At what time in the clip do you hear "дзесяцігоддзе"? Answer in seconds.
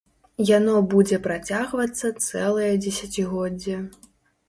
2.83-3.83